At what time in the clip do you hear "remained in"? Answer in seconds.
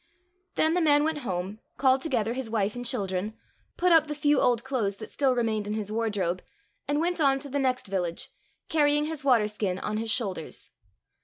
5.35-5.75